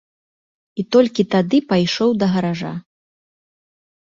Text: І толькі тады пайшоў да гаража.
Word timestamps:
І 0.83 0.85
толькі 0.95 1.25
тады 1.33 1.57
пайшоў 1.75 2.09
да 2.25 2.31
гаража. 2.37 2.73